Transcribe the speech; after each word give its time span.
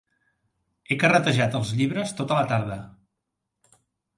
He 0.87 0.95
carretejat 1.03 1.57
els 1.61 1.73
llibres 1.81 2.15
tota 2.23 2.41
la 2.41 2.49
tarda. 2.55 2.79